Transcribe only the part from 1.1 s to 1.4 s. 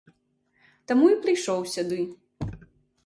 і